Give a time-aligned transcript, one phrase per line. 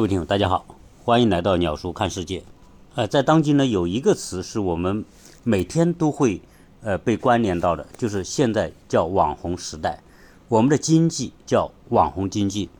[0.00, 0.64] 各位听友，大家好，
[1.04, 2.42] 欢迎来到鸟叔看世界。
[2.94, 5.04] 呃，在当今呢，有一个词是我们
[5.44, 6.40] 每天都会
[6.80, 10.02] 呃被关联到的，就是现在叫网红时代。
[10.48, 12.70] 我们的经济叫网红经济，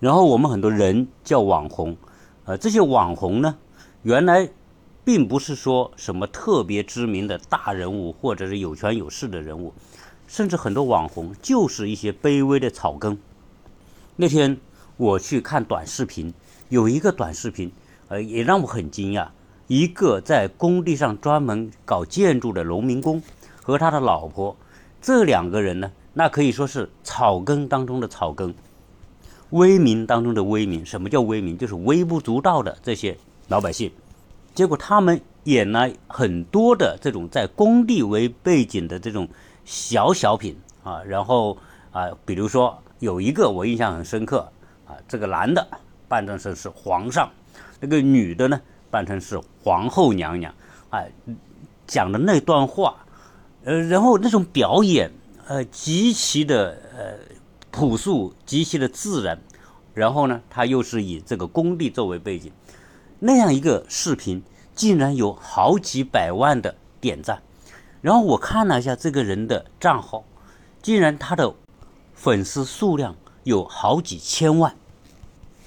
[0.00, 1.96] 然后我们很多人叫网红。
[2.44, 3.56] 呃，这些网红呢，
[4.02, 4.50] 原来
[5.04, 9.72] 并不是说什么特别知名的大人物，或者是有权有势的人物，
[10.26, 13.16] 甚至很多网红就是一些卑微的草根。
[14.16, 14.58] 那天
[14.96, 16.34] 我去看短视频，
[16.68, 17.72] 有一个短视频，
[18.08, 19.28] 呃，也让我很惊讶。
[19.66, 23.22] 一个在工地上专门搞建筑的农民工
[23.62, 24.56] 和他的老婆，
[25.00, 28.54] 这两个人呢，那可以说是草根当中的草根，
[29.50, 30.84] 威民当中的威民。
[30.84, 31.56] 什么叫威民？
[31.56, 33.16] 就是微不足道的这些
[33.48, 33.90] 老百姓。
[34.54, 39.28] 结果他们演了很多的这种在工地为背景的这种
[39.64, 41.56] 小小品啊，然后
[41.92, 44.50] 啊，比如说有一个我印象很深刻
[44.86, 45.66] 啊，这个男的
[46.08, 47.30] 扮成是是皇上，
[47.80, 48.60] 那个女的呢？
[48.90, 50.54] 扮成是皇后娘娘，
[50.88, 51.12] 哎，
[51.86, 53.04] 讲的那段话，
[53.64, 55.10] 呃，然后那种表演，
[55.46, 57.18] 呃，极其的呃
[57.70, 59.38] 朴素，极其的自然，
[59.92, 62.50] 然后呢，他又是以这个工地作为背景，
[63.18, 64.42] 那样一个视频
[64.74, 67.42] 竟然有好几百万的点赞，
[68.00, 70.24] 然后我看了一下这个人的账号，
[70.80, 71.54] 竟然他的
[72.14, 73.14] 粉丝数量
[73.44, 74.74] 有好几千万。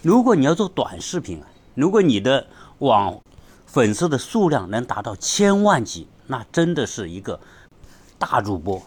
[0.04, 2.48] 如果你要做短视频啊，如果你的
[2.80, 3.22] 网
[3.68, 7.40] 粉丝的数量能达到千万级，那真的是一个
[8.18, 8.82] 大主播。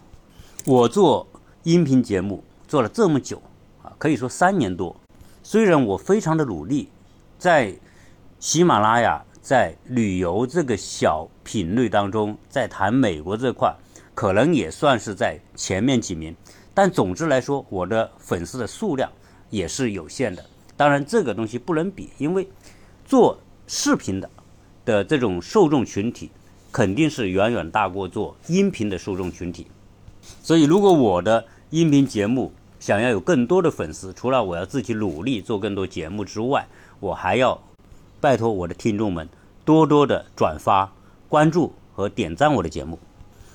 [0.66, 1.24] 我做
[1.62, 3.40] 音频节目做了这么久
[3.84, 4.96] 啊，可以说三年多。
[5.44, 6.88] 虽然我非常的努力，
[7.38, 7.72] 在
[8.40, 13.72] 喜马拉雅在旅游这个小品类当中，在谈美国这块，
[14.16, 16.34] 可能也算是在前面几名。
[16.74, 19.08] 但总之来说，我的粉丝的数量
[19.48, 20.44] 也是有限的。
[20.76, 22.48] 当然，这个东西不能比，因为
[23.04, 23.38] 做。
[23.66, 24.28] 视频的
[24.84, 26.30] 的这种受众群体
[26.70, 29.66] 肯定是远远大过做音频的受众群体，
[30.42, 36.68] 所以如果我的音频节目想要有更多的粉丝，除了我要自己努力做更多节目之外，
[37.00, 37.58] 我还要
[38.20, 39.26] 拜托我的听众们
[39.64, 40.92] 多多的转发、
[41.30, 42.98] 关注和点赞我的节目。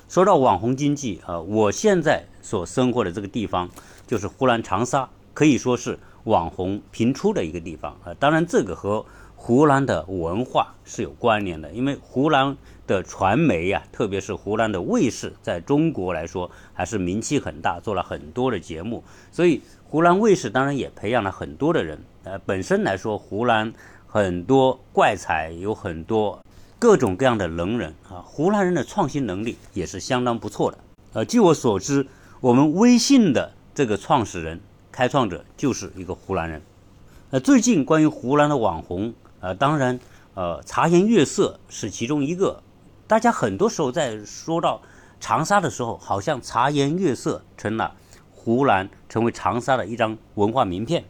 [0.08, 3.70] 说到网红经济啊，我现在所生活的这个地方
[4.08, 8.14] 就是湖南长沙，可以说是网红频出的一个地方啊。
[8.18, 9.04] 当然，这个和
[9.36, 21.98] 湖南的文化是有关联的，因为湖南的传媒呀，特别是湖南的卫视，在中国来说还是名气很大，做了很多的节目，所以湖南卫视当然也培养了很多的人。
[22.24, 23.72] 呃，本身来说，湖南
[24.06, 26.38] 很多怪才，有很多
[26.78, 28.20] 各种各样的能人啊。
[28.22, 30.78] 湖南人的创新能力也是相当不错的。
[31.14, 32.06] 呃，据我所知，
[32.42, 34.60] 我们微信的这个创始人、
[34.92, 36.62] 开创者就是一个湖南人。
[37.30, 39.12] 呃，最近关于湖南的网红。
[39.40, 39.98] 呃，当然，
[40.34, 42.62] 呃，茶颜悦色是其中一个。
[43.06, 44.82] 大家很多时候在说到
[45.18, 47.94] 长沙的时候，好像茶颜悦色成了
[48.32, 51.04] 湖南成为长沙的一张文化名片，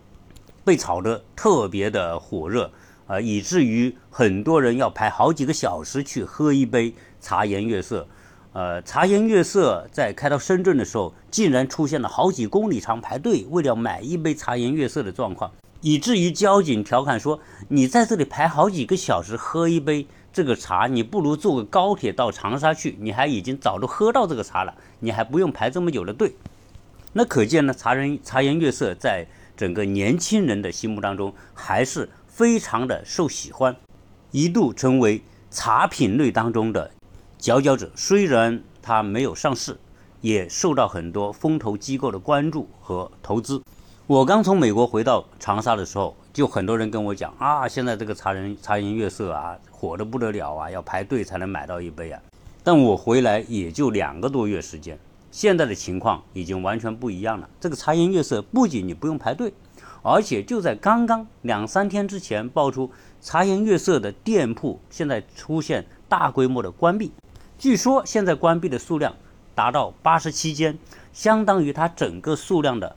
[0.64, 2.70] 被炒得特别的火热
[3.06, 8.06] 啊，以至于很多人要排好几个小时去喝一杯茶颜悦色。
[8.52, 15.50] 呃，茶颜悦色在开到深圳的时候，竟然出现了好几公里长排队为了买一杯茶颜悦色的状况。
[15.82, 26.34] 以至于交警调侃说：“你在这里排好几个小时喝一杯这个茶，你不如坐个高铁到长沙去，你还已经早都喝到这个茶了，你还不用排这么久的队。”
[27.14, 33.74] 那可见呢，茶人茶颜悦色在整个年轻人的心目当中还是非常的受喜欢，
[34.32, 36.90] 一度成为茶品类当中的
[37.40, 37.90] 佼佼者。
[37.96, 39.78] 虽然它没有上市，
[40.20, 43.62] 也受到很多风投机构的关注和投资。
[44.06, 52.20] 我刚从美国回到长沙的时候，就很多人跟我讲啊，现在这个茶人茶颜悦色啊，火的不得了啊，要排队才能买到一杯啊。
[52.62, 54.98] 但我回来也就两个多月时间，
[55.30, 57.48] 现在的情况已经完全不一样了。
[57.58, 59.50] 这个茶颜悦色不仅你不用排队，
[60.02, 62.90] 而且就在刚刚两三天之前爆出
[63.22, 67.12] 茶颜悦色的店铺现在出现大规模的关闭，
[67.60, 69.14] 据说现在关闭的数量
[69.54, 70.78] 达到八十七间，
[71.12, 72.96] 相当于它整个数量的。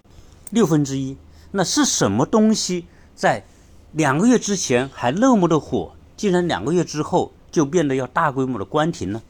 [0.51, 1.18] 六分之一，
[1.51, 2.86] 那是什么东西？
[3.13, 3.44] 在
[3.92, 9.21] 两个月之前还那么的火，竟然两个月之后就变得要大规模的关停呢？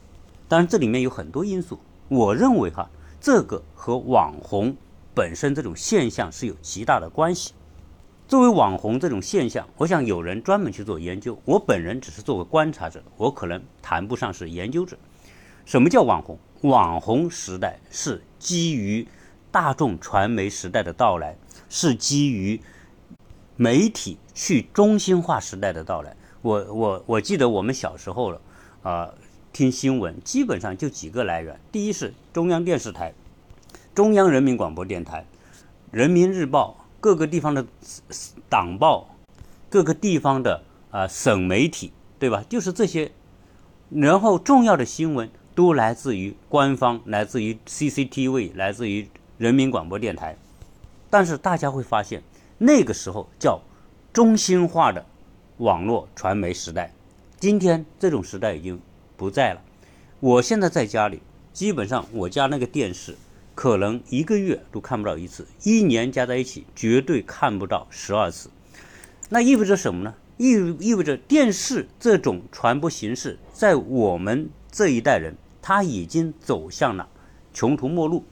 [0.46, 1.80] 当然，这里面有很多因素。
[2.06, 2.88] 我认为哈，
[3.20, 4.76] 这个和网红
[5.14, 7.54] 本身这种现象是有极大的关系。
[8.28, 11.36] 作为网红这种现象，我想有人专门去做研究。
[11.44, 14.96] 我本人只是做个观察者，我可能谈不上是研究者。
[15.64, 16.38] 什么叫网红？
[16.62, 19.06] 网红时代是基于。
[19.54, 21.36] 大众传媒时代的到来
[21.68, 22.60] 是基于
[23.54, 26.16] 媒体去中心化时代的到来。
[26.42, 28.40] 我我我记得我们小时候了
[28.82, 29.14] 啊，
[29.52, 33.14] 听新闻基本上就几个来源，第一是中央电视台、
[33.94, 35.24] 中央人民广播电台、
[35.92, 37.64] 人民日报、各个地方的
[38.48, 39.14] 党报、
[39.70, 42.44] 各个地方的啊省媒体，对吧？
[42.48, 43.12] 就是这些，
[43.88, 49.08] 然后重要的新闻都来自于官方，来自于 CCTV，来自于
[49.38, 50.36] 人民广播电台。
[51.10, 52.22] 但是大家会发现，
[52.58, 53.60] 那个时候叫
[54.12, 55.04] 中心化的。
[55.58, 56.92] 网络传媒时代，
[57.38, 58.80] 今天这种时代已经
[59.16, 59.62] 不在了。
[60.18, 61.22] 我现在在家里，
[61.52, 63.16] 基本上我家那个电视
[63.54, 68.50] 可能一个月都看不到一次，一年加在一起绝对看不到十二次。
[69.28, 70.12] 那意味着什么呢？
[70.38, 75.36] 意意味着电视这种传播形式，在我们这一代人，
[75.66, 77.08] 他已经走向了
[77.54, 78.22] 穷途末路。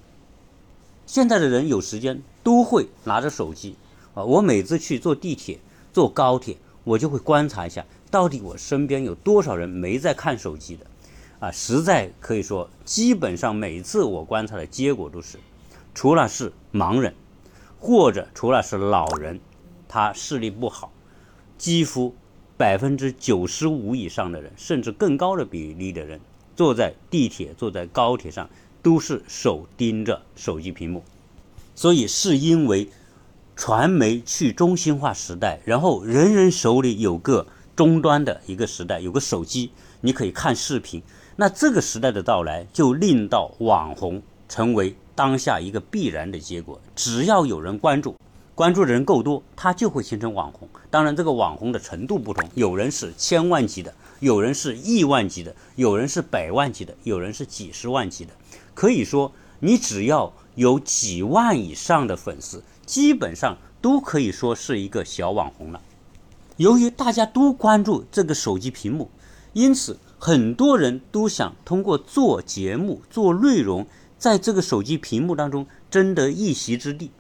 [1.07, 3.75] 现在的人有时间都会拿着手机
[4.13, 5.59] 啊，我每次去坐地铁、
[5.95, 6.59] 坐高铁。
[6.85, 10.85] 我就会观察一下，到底我身边有多少人没在看手机的，
[11.39, 15.39] 啊，实在可以说，基本上每次我观察的结果都是，
[15.95, 17.15] 除了是盲人，
[17.79, 19.39] 或者除了是老人，
[19.87, 20.93] 他视力不好，
[21.57, 22.17] 几乎
[22.57, 26.21] 百分之九十五以上的人，甚至更高的比例的人，
[26.57, 28.49] 坐在地铁、坐在高铁上，
[28.83, 31.03] 都是手盯着手机屏幕，
[31.75, 32.89] 所以是因为。
[33.55, 37.47] 传媒去中心化时代，然后人人手里有个
[37.77, 39.71] 终端的一个时代，有个手机，
[40.01, 41.03] 你可以看视频。
[41.37, 46.81] 那这个时代的到来，就令到网红成为当下一个必然的结果。
[46.97, 48.17] 只要有人关注，
[48.55, 50.67] 关注的人够多，它就会形成网红。
[50.91, 58.31] 当然，这个网红的程度不同，有人是千万级的，有人是亿万级的，有人是百万级的，有人是几十万级的。
[58.73, 62.63] 可以说，你只要有几万以上的粉丝。
[62.87, 65.81] 基本上都可以说是一个小网红了。
[66.57, 69.11] 由于大家都关注这个手机屏幕，
[69.55, 73.87] 因此很多人都想通过做节目、做内容，
[74.19, 77.11] 在这个手机屏幕当中争得一席之地。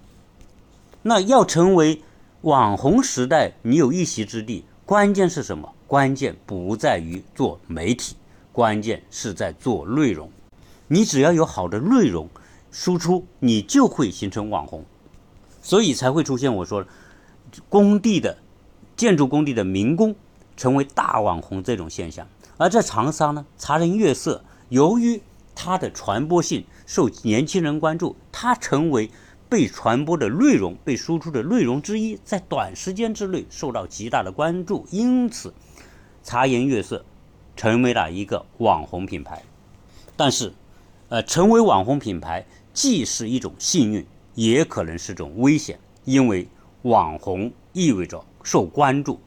[1.02, 2.00] 那要成为
[2.42, 5.72] 网红时代，你有一席之地，关键是什么？
[5.92, 8.16] 关键不在于做媒体，
[8.50, 10.30] 关键是在做内容。
[10.88, 12.30] 你只要有好的内容
[12.70, 14.86] 输出，你就会形成网红。
[15.60, 16.86] 所以才会出现我说，
[17.68, 18.38] 工地的
[18.96, 20.16] 建筑工地的民工
[20.56, 22.26] 成为大网红这种现象。
[22.56, 25.20] 而在长沙呢，茶颜悦色，由于
[25.54, 29.10] 它的传播性受年轻人关注，它成为
[29.46, 35.52] 被传播的内容、被输出的内容之一，在短时间之内受到极大的关注，因此
[36.22, 37.04] 茶颜悦色
[37.56, 39.42] 成为了一个网红品牌。
[40.16, 40.52] 但是，
[41.08, 44.06] 呃，成为网红品牌既是一种幸运。
[44.34, 46.48] 也可能是种危险，因为
[46.84, 49.20] 网红意味着受关注，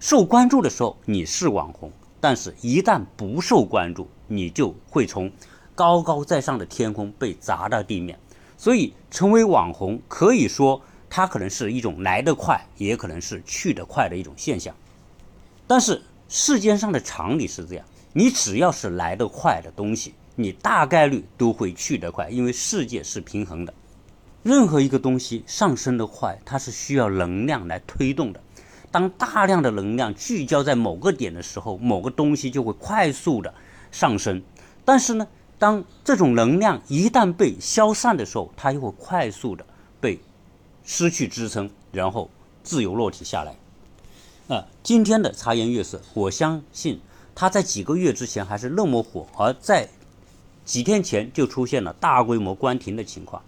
[0.00, 5.30] 受关注的时候你是网红，但是一旦不受关注，你就会从
[5.76, 8.18] 高高在上的天空被砸到地面。
[8.58, 14.74] 所以，成为网红可以说它可能是一种来得快，也可能是去得快的一种现象。
[15.68, 23.74] 但是世间上的常理是这样：你只要是来得快的东西，你大概率都会去得快，因为世界是平衡的。
[24.44, 28.40] 任何一个东西上升的快，它是需要能量来推动的。
[28.92, 33.52] 当大量的能量聚焦在某个点的时候，某个东西就会快速的
[33.90, 34.40] 上升。
[34.84, 35.26] 但是呢，
[35.58, 39.66] 当这种能量一旦被消散的时候，它又会快速的
[40.00, 40.20] 被
[40.84, 42.30] 失去支撑，然后
[42.62, 43.56] 自由落体下来。
[44.50, 47.00] 啊，今天的茶颜悦色，我相信
[47.36, 49.88] 它在几个月之前还是那么火，而在
[50.64, 53.40] 几天前就出现了大规模关停的情况。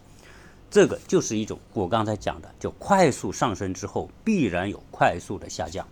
[0.70, 5.84] 这个就是一种我刚才讲的，就快速上升之后必然有快速的下降，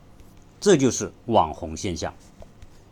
[0.60, 2.14] 这就是网红现象。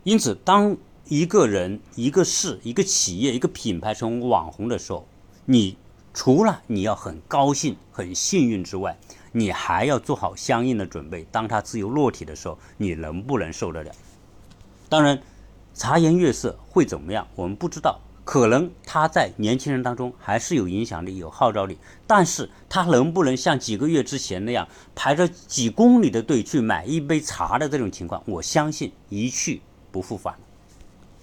[0.03, 5.07] 因此，当一个人、一个事、一个企业、一个品牌成为网红的时候，
[5.45, 5.77] 你
[6.13, 8.99] 除了你要很高兴、很幸运之外，
[9.39, 11.27] 你还要做好相应的准备。
[11.31, 13.93] 当它自由落体的时候，你能不能受得了？
[14.89, 15.23] 当然，
[15.75, 18.01] 茶颜悦色会怎么样，我们不知道。
[18.25, 30.35] 可能他在年轻人当中还是有影响力、有号召力，但是他能不能像几个月之前那样排着几公里的队去买一杯茶的这种情况，我相信一去不复返。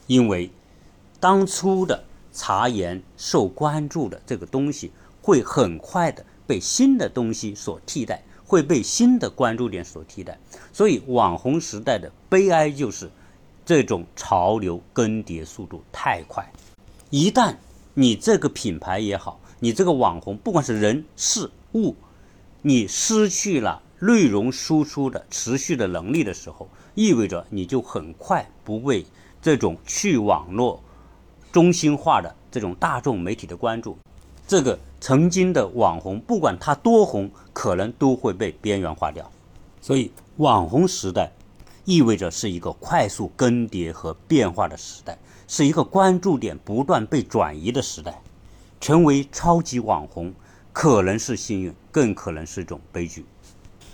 [0.08, 0.50] 因为
[1.20, 2.04] 当初的
[2.34, 4.92] 茶颜受关注的这个东西，
[5.22, 10.38] 会很快的被新的东西所替代，会被新的关注点所替代。
[10.72, 13.10] 所以网红时代的悲哀就是
[13.66, 16.52] 这种潮流更迭速度太快。
[17.10, 17.56] 一旦
[17.94, 21.96] 你这个品牌也好，你这个网红，不管是人事物，
[22.62, 29.06] 你失去了内容输出的持续的能力的时候，意味着你就很快不被
[29.42, 30.84] 这种去网络
[31.52, 33.98] 中心化的这种大众媒体的关注，
[34.46, 39.30] 这个曾经的网红，不管他多红，可能都会被边缘化掉。
[39.82, 41.32] 所以，网红时代
[41.84, 48.22] 意味着是一个快速更迭和变化的时代，是一个关注点不断被转移的时代。
[48.82, 50.34] 成为超级网红，
[50.72, 53.26] 可能是幸运，更可能是一种悲剧。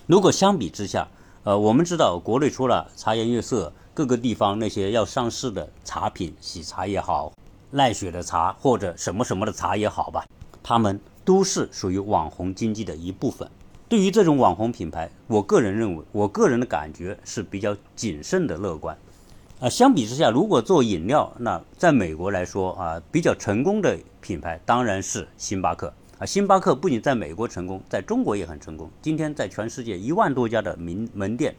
[0.07, 1.07] 如果相比之下，
[1.43, 7.31] 呃，我们知道国内除了茶颜悦色，各个地方那些要上市的茶品，喜茶也好，
[7.69, 10.25] 奈雪的茶或者什么什么的茶也好吧，
[10.63, 13.49] 他们都是属于网红经济的一部分。
[13.89, 18.97] 对于这种网红品牌，我个人认为，我个人的感觉是比较谨慎的乐观。
[19.59, 26.25] 啊，相比之下，如果做饮料，那在美国来说啊，比较成功的品牌当然是星巴克啊。
[26.25, 28.89] 星巴克不仅在美国成功，在中国也很成功。
[29.01, 31.55] 今天在全世界一万多家的名门店，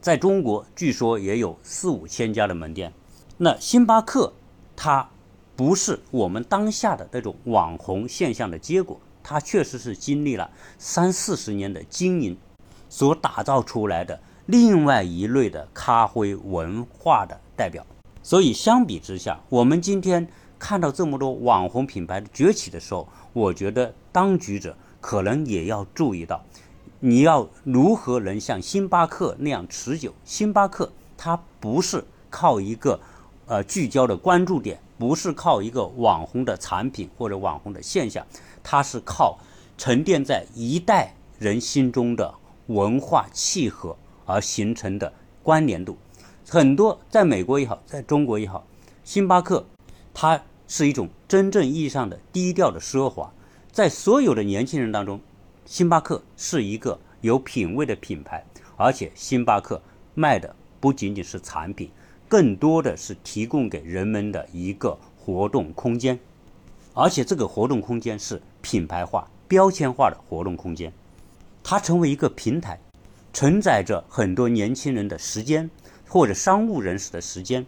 [0.00, 2.92] 在中国据说也有四五千家的门店。
[3.36, 4.32] 那星巴克
[4.76, 5.10] 它
[5.56, 12.36] 不是我们当下的那种网红现象的结果，它确实是经历了三四十年的经营
[12.88, 14.20] 所打造出来的。
[14.46, 17.86] 另外一类的咖啡文化的代表，
[18.22, 26.44] 所以相比之下，我们今天看到这么多网红品牌的崛起的时候，我觉得当局者可能也要注意到，
[27.00, 30.12] 你要如何能像星巴克那样持久。
[30.24, 33.00] 星巴克它不是靠一个
[33.46, 38.26] 呃聚焦的关注点，不是靠一个网红的产品或者网红的现象，
[38.62, 39.38] 它是靠
[39.76, 42.34] 沉淀在一代人心中的
[42.66, 43.96] 文化契合。
[44.26, 45.98] 而形成的关联度，
[46.48, 48.66] 很多在美国也好，在中国也好，
[49.04, 49.66] 星巴克
[50.14, 53.30] 它是一种真正意义上的低调的奢华。
[53.70, 55.20] 在所有的年轻人当中，
[55.66, 58.42] 星巴克是一个有品位的品牌，
[58.78, 59.82] 而且星巴克
[60.14, 61.90] 卖的不仅仅是产品，
[62.34, 66.18] 更多的是提供给人们的一个活动空间，
[66.92, 70.92] 而且这个活动空间是品牌化、标签化的活动空间，
[71.62, 72.76] 它成为一个平台。
[73.32, 75.70] 承载着很多年轻人的时间，
[76.08, 77.64] 或者商务人士的时间，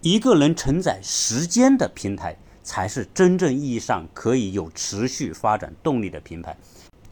[0.00, 6.56] 一个能承载时间的平台，才是真正意义上可以有持续发展动力的平台。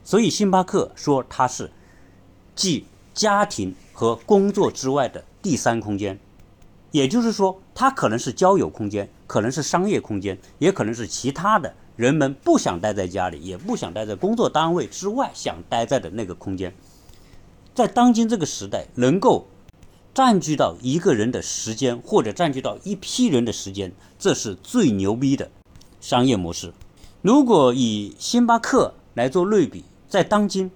[0.05, 1.69] 所以，星巴克说它是
[2.55, 6.17] 继家庭和工作之外的第三空间，
[6.93, 16.73] 也就是说，它可能是交友空间，可能是商业空间，也可能是其他的人们不想待在家里，也不想待在工作单位之外，想待在的那个空间。
[17.75, 19.49] 在当今这个时代，能够
[20.15, 25.51] 占据到一个人的时间，或者占据到一批人的时间，这是最牛逼的
[26.01, 26.75] 商业模式。
[27.23, 30.71] 如果以星巴克来做类比，在当今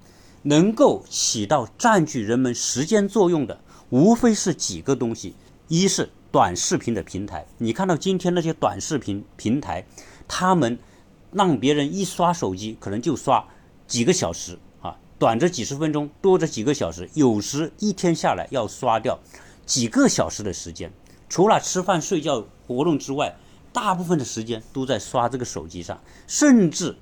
[0.44, 5.34] 能够起到占据人们时间作用的，无非是几个东西：
[5.68, 7.46] 一是短视频的平台。
[7.58, 9.84] 你看到今天那些短视频平台，
[10.28, 10.78] 他们
[11.32, 13.44] 让别人一刷手机，可能就刷
[13.86, 14.96] 几个小时啊。
[15.18, 19.18] 短则几十分钟，多则几个小时，有时一天下来要刷掉
[19.64, 20.92] 几个小时的时间。
[21.28, 23.36] 除了吃饭、睡觉、活动之外，
[23.72, 26.96] 大部分的时间都在刷这个手机上，甚至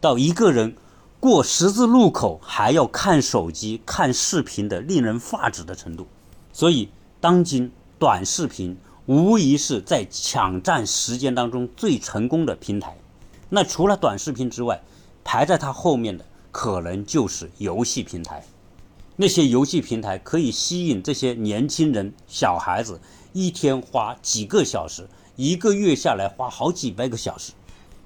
[0.00, 0.74] 到一个人
[1.20, 6.08] 过十字路口还要看手机、看视频的令人发指的程度。
[6.52, 6.88] 所以，
[7.20, 8.76] 当今短视频
[9.06, 12.96] 无疑是在抢占时间当中最成功的平台。
[13.48, 14.80] 那除了短视频之外，
[15.24, 16.24] 排在它后面的。
[16.50, 18.42] 可能就是游戏平台，
[19.16, 23.00] 那些游戏平台可以吸引这些年轻人、小孩子，
[23.32, 27.52] 一天花几个小时，一个月下来花好几百个小时，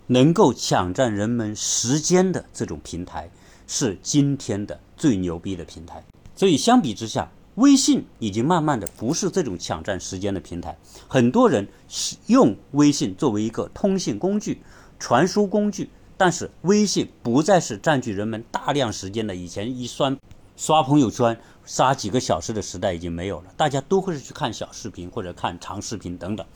[0.08, 3.30] 能够抢占人们时间的这种平台，
[3.66, 6.04] 是今天的最牛逼的平台。
[6.36, 14.62] 所以相比之下，微信已经慢慢的不是这种抢占时间的平台，很多人使用微信作为一个通信工具、
[14.98, 15.90] 传输工具。
[16.16, 20.16] 但是微信不再是占据人们大量时间的以前一刷
[20.56, 26.46] 刷朋友圈刷几个小时的时代已经没有了，大家都会是去看小视频或者看长视频等等。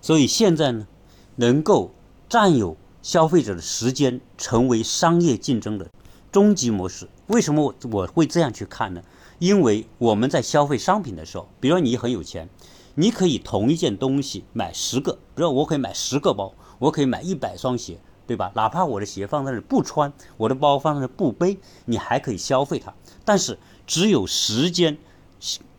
[0.00, 0.86] 所以现在呢，
[1.34, 1.92] 能够
[2.28, 5.90] 占有消费者的时间，成为商业竞争的
[6.30, 7.08] 终极模式。
[7.26, 9.02] 为什么我我会这样去看呢？
[9.42, 12.48] 因为我们在消费商品的时候，比如你很有钱，
[12.94, 17.98] 你可以同一件东西买十个，比如我可以买十个包，我可以买一百双鞋。
[18.24, 18.52] 对吧？
[18.54, 22.94] 哪怕我的鞋放在那不穿，我的包放在那不背，你还可以消费它。
[23.24, 24.96] 但是只有时间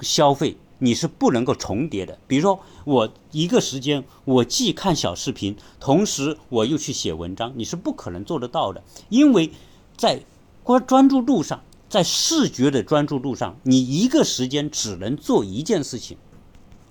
[0.01, 2.19] 消费，你是不能够重叠的。
[2.27, 8.83] 比如说，我一个时间，我既看小视频，同时我又去写文章，你是不可能做得到的。
[9.07, 9.49] 因为
[9.95, 10.21] 在
[10.63, 16.17] 关专注度上，在视觉的专注度上，你一个时间只能做一件事情。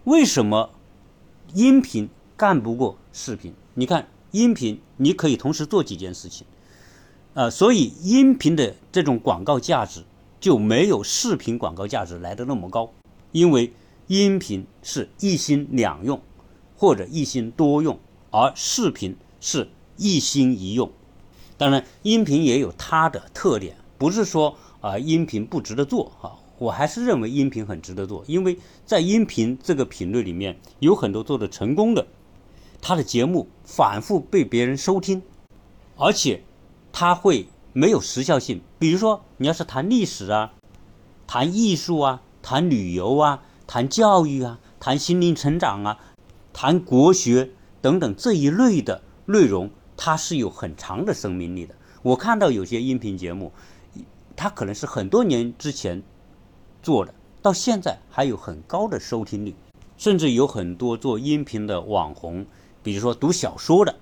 [0.05, 0.71] 为什么
[1.55, 3.53] 音频干不过视频？
[3.75, 6.47] 你看音频，你可以同时做几件事情，
[7.35, 10.05] 呃，所以音频的这种广告价值
[10.39, 12.93] 就没有视频广告价值来的那么高，
[13.33, 13.73] 因为
[14.07, 16.23] 音频是一心两用
[16.77, 17.99] 或者一心多用，
[18.31, 20.93] 而视频是一心一用。
[21.59, 32.07] 当然，音频也有它的特点，不是说啊音频不值得做啊，我还是认为音频很值得做，因为在音频这个品类里面有很多做的成功的，
[32.83, 35.23] 他的节目反复被别人收听，
[35.97, 36.43] 而且
[36.93, 38.61] 他会没有时效性。
[38.79, 40.53] 比如说，你要是谈历史啊、
[41.27, 45.99] 谈艺术啊、谈旅游啊、谈教育啊、谈心灵成长啊、
[46.53, 49.71] 谈国学等等这一类的内容。
[49.95, 51.77] 它是有很长的生命力的。
[52.03, 53.53] 我看到有些音频节目，
[54.43, 56.03] 它可能是很多年之前
[56.83, 59.55] 做的，到现在还有很高的收听率，
[59.97, 62.45] 甚至有很多做音频的网红，
[62.83, 63.95] 比如说读小说的，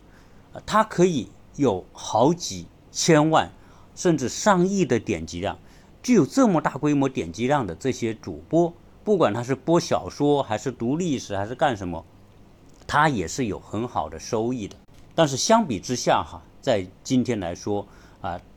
[0.64, 3.52] 他可以有好几千万，
[3.94, 5.58] 甚至上亿的点击量。
[6.02, 8.72] 具有这么大规模点击量的这些主播，
[9.04, 12.02] 不管他是播小说，还是读历史，还是干什么，
[12.86, 14.74] 他也是有很好的收益的。
[15.14, 17.86] 但是相比之下，哈，在今天来说，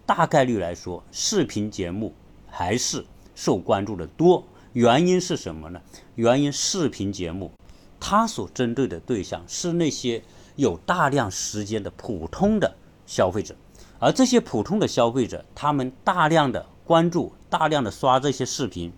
[0.06, 2.14] 大概率来说，视频节目
[2.48, 3.06] 还是
[3.36, 4.44] 受关注的多。
[4.74, 5.80] 原因是什么呢？
[6.16, 7.52] 原因视频节目
[8.00, 10.24] 它所针对的对象是那些
[10.56, 13.56] 有大量时间的普通的消费者，
[14.00, 18.92] 而这些普通的消费者，他们大量的关注、大量的刷这些视频，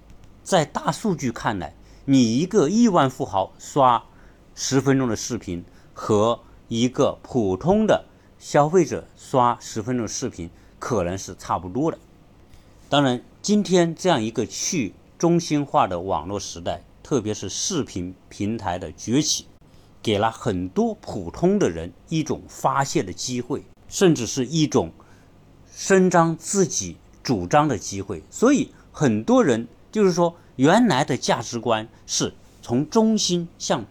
[0.43, 4.03] 在大数据看来，你一个亿万富豪刷
[4.55, 8.05] 十分钟的视频和一个普通的
[8.39, 11.97] 消费者刷十分钟视频可能是差不多的。
[12.89, 19.45] 当然，今天这样一个去中心化的网络时代，特别是视频平台的崛起，
[20.03, 24.91] 给了很多普通的人一种发泄的机会，甚至是一种
[25.73, 28.21] 伸张自己主张的机会。
[28.29, 33.83] 所以，很多人就是说，原来的价值观是从中心向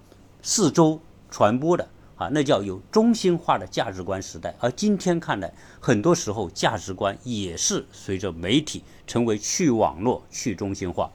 [0.42, 1.88] 四周传播的。
[2.32, 11.10] 那叫有中心化的价值观时代，而今天看来，很多时候价值观也是随着媒体成为去网络、去中心化。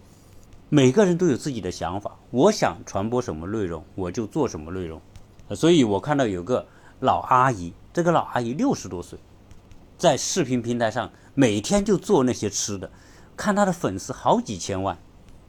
[0.69, 5.01] 每个人都有自己的想法，我想传播什么内容，我就做什么内容。
[5.55, 6.67] 所以我看到有个
[6.99, 9.17] 老阿姨，这个老阿姨六十多岁，
[9.97, 12.91] 在视频平台上每天就做那些吃的，
[13.35, 14.97] 看她的粉丝好几千万。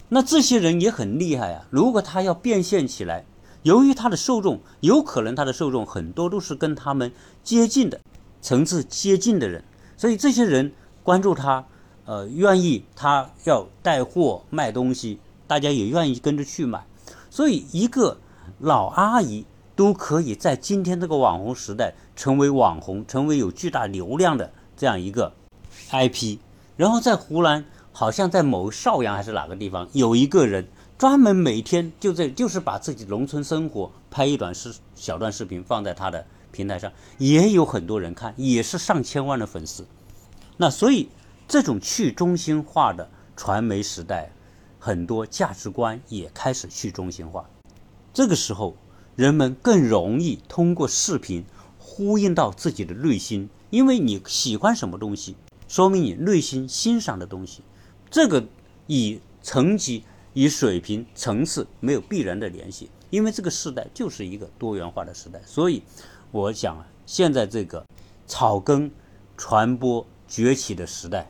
[0.08, 3.24] 那这些人也很厉害啊，如果他要变现起来。
[3.62, 8.00] 由于他的受众有可能他的受众很多都是跟他们接近的
[8.40, 9.62] 层次接近的人，
[9.98, 11.66] 所以这些人关注他，
[12.06, 16.86] 呃，愿意他要带货卖东西，大家也愿意跟着去买，
[17.28, 18.16] 所以一个
[18.58, 19.44] 老阿姨
[19.76, 25.34] 都可以在今天这个网红时代成为网红，成为有巨大流量的这样一个
[25.90, 26.38] IP，
[26.78, 30.66] 然后在湖南，好像在某邵阳还是哪个地方有一个人。
[31.00, 39.86] 专门每天就在就是把自己农村生活拍一段视小段视频放在他的平台上，也有很多人看，也是上千万的粉丝。
[40.58, 41.08] 那所以
[41.48, 44.30] 这种去中心化的传媒时代，
[44.78, 47.48] 很多价值观也开始去中心化。
[48.12, 48.76] 这个时候，
[49.16, 51.46] 人们更容易通过视频
[51.78, 55.34] 呼应到自己的内心，因为你喜欢什么东西，
[55.66, 57.62] 说明你内心欣赏的东西。
[58.10, 58.44] 这个
[58.86, 60.04] 以层级。
[60.34, 65.82] 与水平层次没有必然的联系，因为这个时代就是一个多元化的时代，所以
[66.30, 67.84] 我想啊，现在这个
[68.26, 68.90] 草根
[69.36, 71.28] 传播崛起的时代，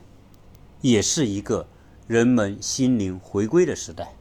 [0.82, 1.66] 也是一个
[2.06, 4.14] 人们心灵回归的时代。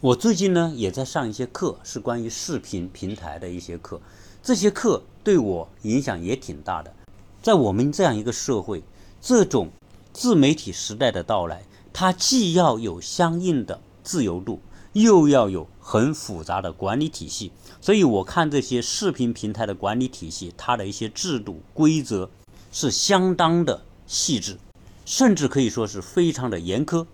[0.00, 4.00] 我最近呢也在上一些课，是关于视频平台的一些课，
[4.42, 6.94] 这些课对我影响也挺大的。
[7.42, 8.82] 在我们这样一个社会，
[9.20, 9.70] 这种
[10.12, 13.80] 自媒体时代的到来，它既要有相应的。
[14.06, 14.60] 自由度
[14.92, 22.30] 又要有很复杂的管理体系，所以我看这些视频平台的管理体系，它的一些制度规则
[22.70, 24.56] 是相当的细致，
[25.04, 27.04] 甚至可以说是非常的严苛。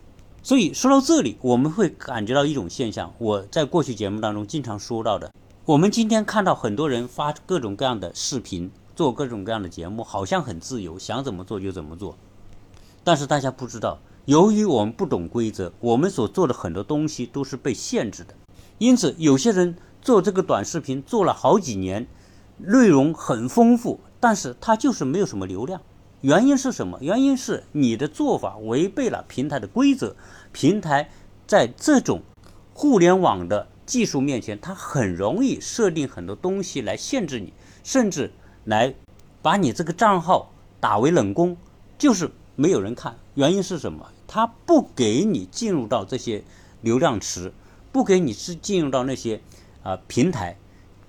[0.43, 5.33] 所以说到这里，我们会感觉到一种现象，我在过去节目当中经常说到的，
[5.65, 12.17] 我们今天看到很多人发各种各样的视频，做各种各样的节目，好像很自由，想怎么做就怎么做，
[13.03, 13.99] 但是大家不知道。
[14.27, 18.35] 由于我们不懂规则，我们所做的很多东西都是被限制的。
[18.79, 22.07] 因此，有些人做这个短视频做了好几年，
[22.59, 25.81] 内容很丰富，但是他就是没有什么流量，
[26.21, 26.99] 原因是什么？
[27.01, 30.15] 原因是你的做法违背了平台的规则。
[30.53, 31.11] 平台
[31.45, 32.23] 在这种
[32.73, 38.33] 互联网的技术面前，它很容易设定很多东西来限制你，甚至
[38.65, 38.95] 来
[39.43, 41.57] 把你这个账号打为冷宫，
[41.99, 42.31] 就是
[42.63, 43.17] 没有人看。
[43.35, 44.07] 原因是什么？
[44.29, 46.45] 他不给你进入到这些
[46.81, 47.53] 流量池，
[47.91, 49.41] 不给你是进入到那些
[49.83, 50.57] 啊平台，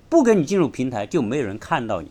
[0.08, 2.10] 不给你进入平台，就没有人看到你。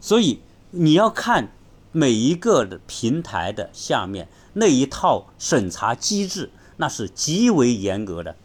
[0.00, 0.40] 所以
[0.70, 1.50] 你要看。
[1.92, 8.36] 每一个的平台的下面那一套审查机制，那是极为严格的。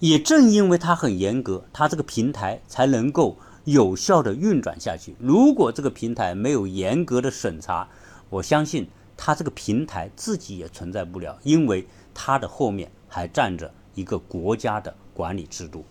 [0.00, 5.14] 也正因为它很严格，它这个平台才能够有效的运转下去。
[5.20, 7.88] 如果这个平台没有严格的审查，
[8.28, 15.84] 我相信它这个平台自己也存在不了，因为它的后面还站着一个国家的管理制度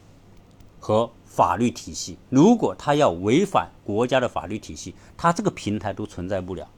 [0.79, 2.17] 和法律体系。
[2.29, 6.69] 如果它要违反国家的法律体系，它这个平台都存在不了。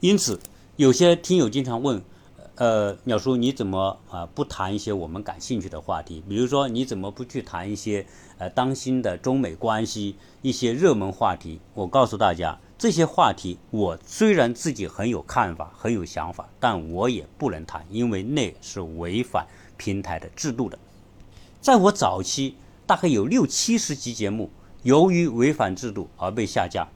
[0.00, 0.38] 因此，
[0.76, 2.02] 有些听友经常问，
[2.56, 6.22] 呃，鸟叔你怎么啊不谈一些我们感兴趣的话题？
[6.26, 8.06] 比如说，你怎么不去谈一些
[8.38, 11.60] 呃当今的中美关系一些热门话题？
[11.74, 20.78] 我告诉大家，这些话题我虽然自己很有看法、很有想法，但我也不能谈，因为那是违反平台的制度的。
[21.60, 24.50] 在我早期，大概有六七十集节目，
[24.82, 26.88] 由于违反制度而被下架，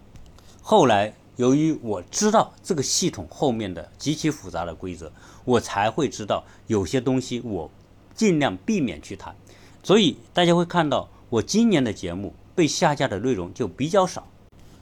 [0.63, 1.13] 后来。
[1.41, 5.11] 由于我知道这个系统后面的极其复杂的规则，
[5.47, 7.71] 我才会知道有些东西我
[8.15, 9.35] 尽量避免去谈。
[9.83, 14.29] 所以大家会看到我今年的节目被下架的内容就比较少。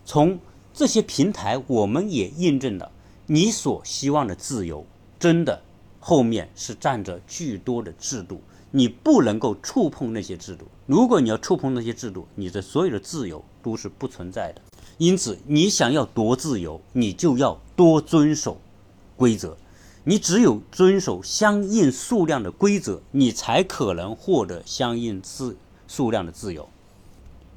[0.04, 0.36] 从
[0.74, 2.90] 这些平台，我们也印证了
[3.26, 4.84] 你所希望的自由，
[5.20, 5.62] 真的
[6.00, 8.42] 后面是站着巨多的制度，
[8.72, 10.66] 你不能够触碰那些制度。
[10.86, 14.62] 如果你要触碰那些制度，你的所有的自由都是不存在的。
[14.98, 18.60] 因此，你想要多自由，你就要多遵守
[19.16, 19.56] 规则。
[20.02, 25.56] 你只有遵守相应数量的规则，你才可能获得相应自
[25.86, 26.68] 数量的自由。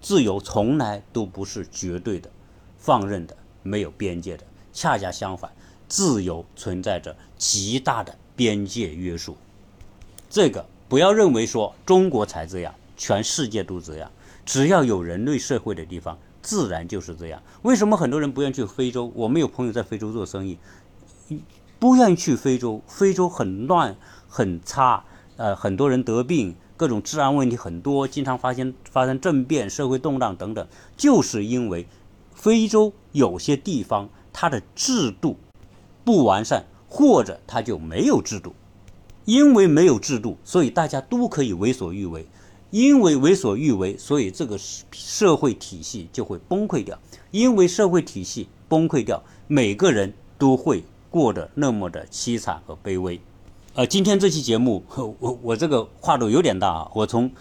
[0.02, 2.30] 自由从来都不是绝对的、
[2.78, 4.44] 放任的、没有边界的。
[4.72, 5.52] 恰恰相反，
[5.88, 9.36] 自由存在着极大的边界约束。
[10.30, 14.12] 这个不要认为说中国才这样，全世界都这样。
[14.46, 16.20] 只要有人类社会的地方。
[16.42, 17.42] 自然就是这样。
[17.62, 19.12] 为什么很多人不愿意去非洲？
[19.16, 20.58] 我们有朋友在非洲做生意，
[21.80, 22.82] 不愿意去非洲。
[22.88, 23.96] 非洲很乱，
[24.28, 25.04] 很差，
[25.38, 31.88] 呃，很多人得病，各种治安问题很多，经常发现发生政变、社会动荡等等，就是因为
[32.34, 35.38] 非洲有些地方它的制度
[36.04, 38.54] 不完善，或者它就没有制度。
[39.26, 42.26] 因为没有制度，所以大家都可以为所欲为。
[42.72, 44.58] 因为为所欲为，所以这个
[44.92, 46.98] 社会体系就会崩溃掉。
[47.30, 53.20] 因为社会体系崩溃掉，每个人都会过得那么的凄惨和卑微。
[53.74, 54.84] 呃，今天这期节目，
[55.20, 56.92] 我我这个跨度有点大啊。
[56.94, 57.32] 我从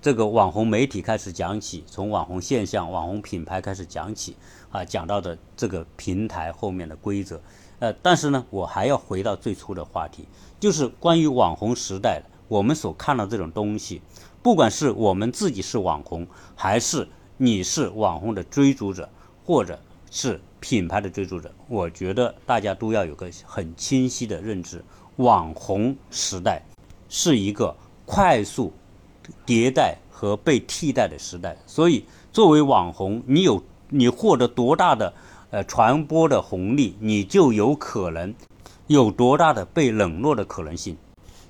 [0.00, 4.36] 这个网红媒体开始讲起，从网红现象、网红品牌开始讲起
[4.70, 7.40] 啊，讲到的这个平台后面的规则。
[7.80, 10.26] 呃，但是呢，我还要回到最初的话题，
[10.60, 14.02] 就是关于网红时代，我们所看到这种东西。
[14.42, 19.08] 不管是我们自己是网红，还是你是网红的追逐者，
[19.42, 19.80] 或者
[20.10, 24.84] 是品牌的追逐者，我觉得大家都要有个很清晰的认知：
[25.16, 26.62] 网红时代
[27.08, 28.70] 是一个快速
[29.46, 31.56] 迭代和被替代的时代。
[31.66, 35.14] 所以，作为网红，你有你获得多大的
[35.48, 38.34] 呃传播的红利，你就有可能
[38.88, 40.98] 有多大的被冷落的可能性。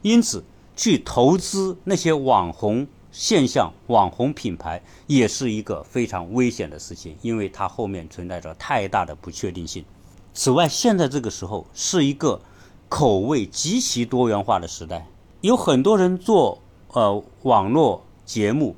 [0.02, 0.44] 因此。
[0.76, 9.84] 去投资那些网红现象、网红品牌，也是一个非常危险的事情，因为它后面存在着太大的不确定性。
[10.32, 12.40] 此外，现在这个时候是一个
[12.88, 15.06] 口味极其多元化的时代，
[15.42, 18.74] 有很多人做呃网络节目、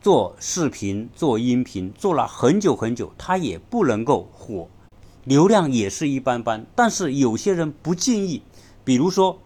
[0.00, 4.66] 做视频、做音频，做了很久很久，他也不能够火，
[5.24, 6.64] 流量也是一般般。
[6.74, 8.40] 但是有些人不介意，
[8.82, 9.38] 比如说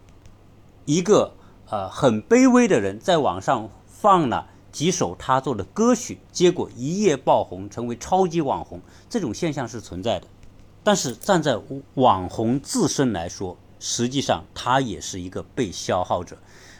[0.85, 1.33] 一个。
[1.69, 10.25] 呃，很卑微的人在网上放了几首他做的歌曲，结果一夜爆红，成为超级网红，这种现象是存在的。
[10.83, 11.59] 但是站在
[11.93, 16.35] 网红自身来说，实际上他也是一个被消耗者。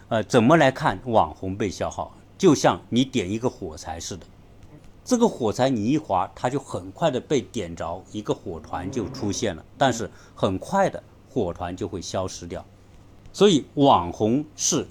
[0.08, 2.12] 呃，怎么来看网红被消耗？
[2.36, 4.25] 就像你点一个火柴似的，
[5.06, 12.65] 这个火柴你一划，它就很快的被点着，一个火团就出现了，但是很快的火团就会消失掉。
[13.39, 14.86] 所以，网红是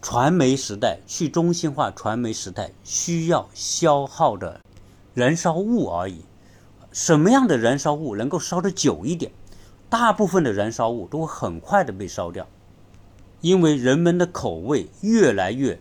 [0.00, 4.60] 传媒时代去中心化传媒时代需要消耗的
[5.12, 6.20] 燃烧物而已。
[6.92, 9.32] 什么样的燃烧物能够烧得久一点？
[9.90, 12.46] 大部分的燃烧物都会很快的被烧掉，
[13.40, 15.80] 因为人们的口味越来越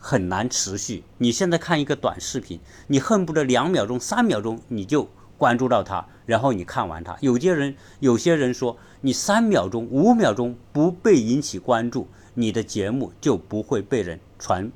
[0.00, 1.04] 很难持续。
[1.18, 7.16] 你现在看一个短视频，你恨不得两秒钟、三秒钟你就关注到它，然后你看完它。
[7.20, 14.70] 有些人有些人说，你三秒钟、五秒钟不被引起关注，你的节目就不会被人传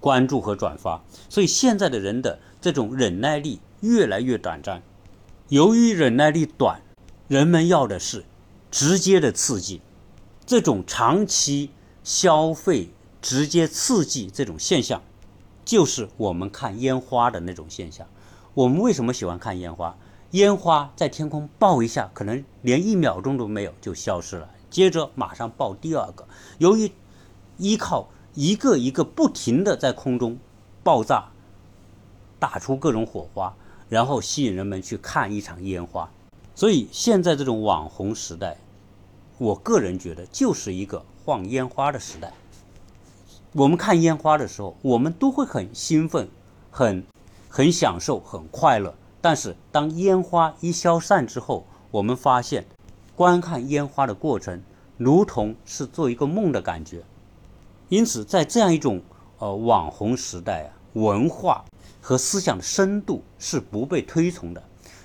[0.00, 1.02] 关注和转发。
[1.28, 4.82] 所以现在的人的这种忍耐力越来越短暂。
[5.48, 6.80] 由于忍耐力短。
[7.28, 8.24] 人们要的是
[8.70, 9.80] 直接的刺激，
[10.46, 11.70] 这种长期
[12.04, 15.02] 消费直接刺激这种现象，
[15.64, 18.06] 就是我们看烟花的那种现象。
[18.54, 19.98] 我们为什么喜欢看烟花？
[20.36, 26.28] 烟花在天空爆一下，可能连一秒钟都没有就消失了，接着马上爆第二个。
[26.58, 26.92] 由于
[27.56, 30.38] 依靠一个一个不停的在空中
[30.82, 31.30] 爆炸，
[32.38, 33.56] 打出各种火花，
[33.88, 36.10] 然后吸引人们去看一场烟花。
[36.54, 38.58] 所以现在这种网红时代，
[39.38, 42.34] 我个人觉得就是一个放烟花的时代。
[43.52, 46.28] 我们看烟花的时候，我们都会很兴奋、
[46.70, 47.02] 很
[47.48, 48.94] 很享受、很快乐。
[49.20, 52.66] 但是当烟花一消散之后，我们发现
[53.14, 54.62] 观看烟花的过程
[54.96, 57.02] 如同是做一个梦的感觉。
[57.88, 59.00] 因此，在这样一种
[59.38, 61.64] 呃网红时代啊，文化
[62.00, 64.62] 和思想的深度是不被推崇的。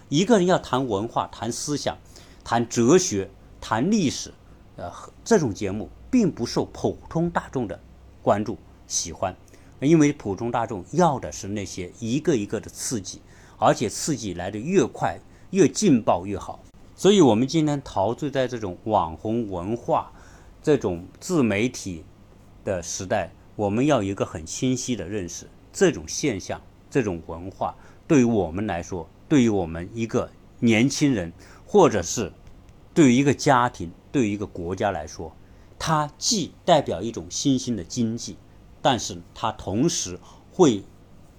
[0.10, 1.98] 一个人要谈文化、谈思想、
[2.44, 3.30] 谈哲学、
[3.62, 4.34] 谈历史，
[4.76, 4.92] 呃，
[5.24, 7.80] 这种节目并不受普通大众的
[8.22, 9.36] 关注、喜欢，
[9.80, 13.22] 因为普通大众要的是那些一个一个的刺激，
[13.62, 15.20] 而且刺激来的越快、
[15.52, 16.64] 越劲爆越好。
[16.96, 20.12] 所以，我们今天陶醉在这种网红文化、
[20.64, 22.04] 这种自媒体
[22.66, 27.76] 的时代，我们要有一个很清晰的认识：这种现象、这种文化，
[28.08, 29.08] 对于我们来说。
[29.30, 31.32] 对于我们一个年轻人，
[31.66, 32.34] 或者是
[32.94, 35.32] 对于一个家庭、对于一个国家来说，
[35.80, 38.36] 它既代表一种新兴的经济，
[38.82, 40.20] 但是它同时
[40.52, 40.84] 会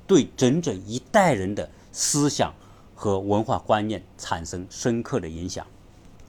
[0.07, 2.53] 对整整一代人的思想
[2.95, 5.67] 和文化观念产生深刻的影响，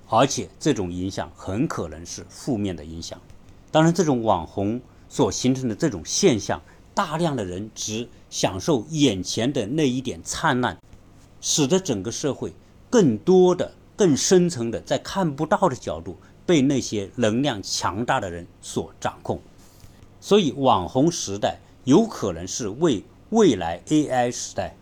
[0.08, 3.19] 而且这种影响很可能是负面的影响。
[3.71, 6.62] 当然，这种网红所形成的这种现象，
[6.93, 10.78] 大量的人只享受眼前的那一点灿烂。
[11.45, 12.54] 使得整个社会
[12.89, 19.41] 更多的、更深层的，在看不到的角度被那些能量强大的人所掌控。
[20.21, 24.73] 所以，网红时代有可能是为未来 AI 时代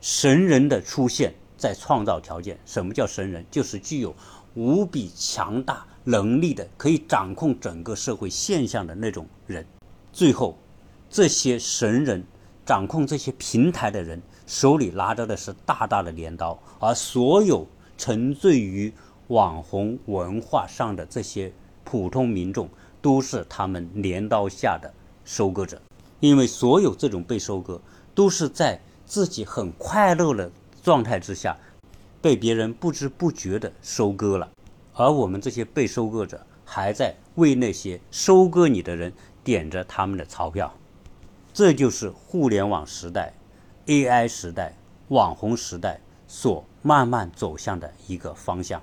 [0.00, 2.58] 神人的出现在创造条件。
[2.64, 3.44] 什么叫神人？
[3.50, 4.14] 就是具有
[4.54, 9.64] 无比强大能力的，可以掌控整个社会现象的那种人。
[10.12, 10.58] 最后，
[11.08, 12.24] 这些神人
[12.64, 14.20] 掌控这些平台的人。
[14.46, 17.64] 手里拿着的是大大的镰刀，而所有
[17.96, 18.92] 沉醉于
[19.28, 21.52] 网红文化上的这些
[21.84, 22.68] 普通民众，
[23.00, 24.92] 都是他们镰刀下的
[25.24, 25.80] 收割者。
[26.18, 27.80] 因为所有这种被收割，
[28.12, 28.80] 都是在
[29.10, 30.48] 自己很快乐的
[30.84, 31.56] 状态之下，
[32.22, 34.48] 被别人不知不觉的收割了。
[34.94, 40.72] 而我们这些被收割者，还在为那些收割你的人点着他们的钞票。
[41.52, 43.34] 这就是互联网时代。
[43.86, 44.76] AI 时代、
[45.08, 48.80] 网红时代所慢慢走向的一个方向，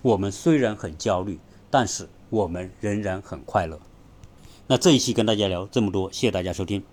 [0.00, 3.78] 我们虽然很焦虑，但是我们仍然很快乐。
[4.68, 6.82] 那这一期跟大家聊这么多，谢谢大家收听。